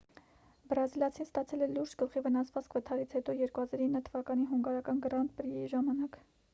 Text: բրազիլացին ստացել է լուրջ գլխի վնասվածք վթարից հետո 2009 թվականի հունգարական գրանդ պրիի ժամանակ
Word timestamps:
բրազիլացին 0.69 1.27
ստացել 1.27 1.65
է 1.65 1.67
լուրջ 1.75 1.93
գլխի 2.01 2.25
վնասվածք 2.29 2.75
վթարից 2.79 3.15
հետո 3.21 3.37
2009 3.45 4.05
թվականի 4.11 4.51
հունգարական 4.57 5.07
գրանդ 5.09 5.41
պրիի 5.41 5.67
ժամանակ 5.77 6.23